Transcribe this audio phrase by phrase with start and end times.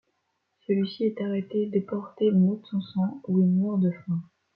[0.65, 4.19] Celui-ci est arrêté, déporté à Mauthausen où il meurt de faim.